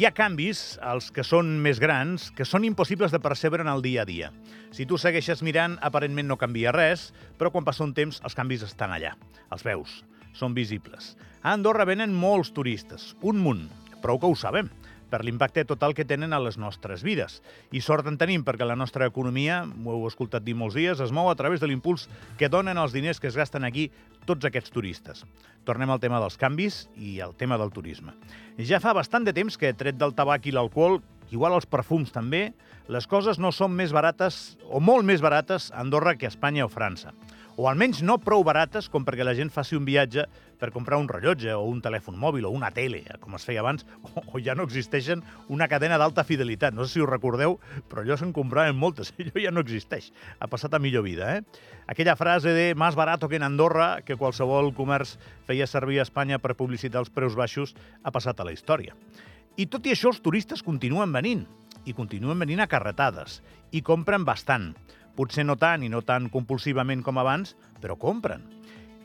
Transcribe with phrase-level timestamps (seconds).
[0.00, 3.82] hi ha canvis, els que són més grans, que són impossibles de percebre en el
[3.84, 4.30] dia a dia.
[4.72, 8.64] Si tu segueixes mirant, aparentment no canvia res, però quan passa un temps els canvis
[8.64, 9.10] estan allà.
[9.52, 9.98] Els veus,
[10.32, 11.18] són visibles.
[11.42, 13.66] A Andorra venen molts turistes, un munt,
[14.00, 14.72] prou que ho sabem
[15.10, 17.40] per l'impacte total que tenen a les nostres vides.
[17.74, 21.12] I sort en tenim, perquè la nostra economia, ho heu escoltat dir molts dies, es
[21.12, 22.06] mou a través de l'impuls
[22.38, 23.90] que donen els diners que es gasten aquí
[24.28, 25.24] tots aquests turistes.
[25.66, 28.14] Tornem al tema dels canvis i al tema del turisme.
[28.58, 32.52] Ja fa bastant de temps que, tret del tabac i l'alcohol, igual els perfums també,
[32.90, 36.66] les coses no són més barates, o molt més barates, a Andorra que a Espanya
[36.66, 37.14] o França
[37.60, 40.22] o almenys no prou barates com perquè la gent faci un viatge
[40.56, 43.84] per comprar un rellotge o un telèfon mòbil o una tele, com es feia abans,
[44.00, 45.20] o, ja no existeixen
[45.52, 46.72] una cadena d'alta fidelitat.
[46.72, 47.58] No sé si us recordeu,
[47.90, 49.12] però allò se'n compraven moltes.
[49.20, 50.08] Allò ja no existeix.
[50.40, 51.66] Ha passat a millor vida, eh?
[51.84, 56.40] Aquella frase de «más barato que en Andorra», que qualsevol comerç feia servir a Espanya
[56.40, 58.96] per publicitar els preus baixos, ha passat a la història.
[59.60, 61.44] I tot i això, els turistes continuen venint,
[61.84, 63.42] i continuen venint a carretades,
[63.76, 64.72] i compren bastant.
[65.16, 68.46] Potser no tant i no tan compulsivament com abans, però compren.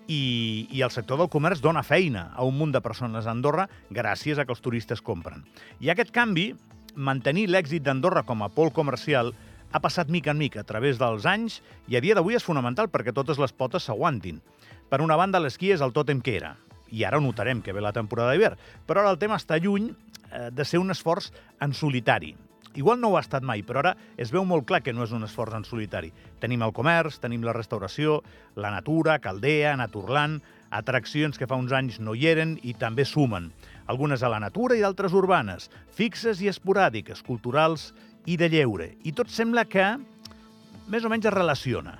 [0.08, 3.66] I, I el sector del comerç dona feina a un munt de persones a Andorra
[3.90, 5.44] gràcies a que els turistes compren.
[5.82, 6.52] I aquest canvi,
[6.96, 9.34] mantenir l'èxit d'Andorra com a pol comercial,
[9.72, 11.58] ha passat mica en mica a través dels anys
[11.90, 14.40] i a dia d'avui és fonamental perquè totes les potes s'aguantin.
[14.90, 16.54] Per una banda, l'esquí és el tòtem que era,
[16.94, 20.50] i ara notarem que ve la temporada d'hivern, però ara el tema està lluny eh,
[20.54, 22.36] de ser un esforç en solitari.
[22.76, 25.14] Igual no ho ha estat mai, però ara es veu molt clar que no és
[25.16, 26.12] un esforç en solitari.
[26.44, 28.20] Tenim el comerç, tenim la restauració,
[28.56, 30.44] la natura, Caldea, Naturland,
[30.76, 33.52] atraccions que fa uns anys no hi eren i també sumen.
[33.88, 37.94] Algunes a la natura i d'altres urbanes, fixes i esporàdiques, culturals
[38.26, 38.92] i de lleure.
[39.04, 39.96] I tot sembla que
[40.92, 42.00] més o menys es relaciona.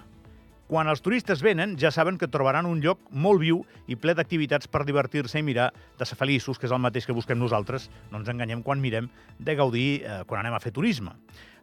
[0.66, 4.66] Quan els turistes venen, ja saben que trobaran un lloc molt viu i ple d'activitats
[4.66, 5.68] per divertir-se i mirar
[6.00, 9.12] de ser feliços, que és el mateix que busquem nosaltres, no ens enganyem quan mirem,
[9.38, 11.14] de gaudir eh, quan anem a fer turisme.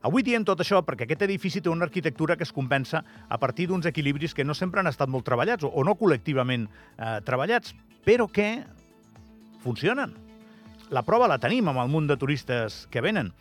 [0.07, 3.67] Avui diem tot això perquè aquest edifici té una arquitectura que es compensa a partir
[3.67, 7.75] d'uns equilibris que no sempre han estat molt treballats o no col·lectivament eh, treballats,
[8.07, 8.63] però que
[9.67, 10.15] funcionen.
[10.95, 13.33] La prova la tenim amb el munt de turistes que venen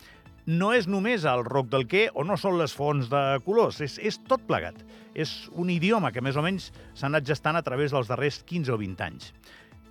[0.46, 3.98] no és només el roc del què o no són les fonts de colors, és,
[4.02, 4.78] és tot plegat.
[5.14, 8.72] És un idioma que més o menys s'ha anat gestant a través dels darrers 15
[8.74, 9.32] o 20 anys.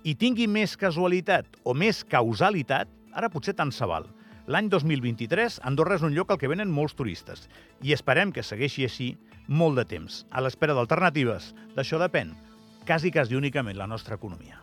[0.04, 4.08] I tingui més casualitat o més causalitat, ara potser tant se val.
[4.50, 7.46] L'any 2023, Andorra és un lloc al que venen molts turistes
[7.80, 9.12] i esperem que segueixi així
[9.46, 11.52] molt de temps, a l'espera d'alternatives.
[11.76, 12.34] D'això depèn,
[12.84, 14.58] quasi, quasi únicament, la nostra economia.